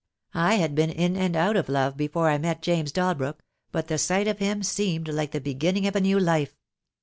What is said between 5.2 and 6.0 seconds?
the beginning of